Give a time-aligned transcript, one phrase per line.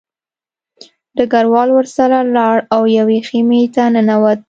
[1.17, 4.39] ډګروال ورسره لاړ او یوې خیمې ته ننوت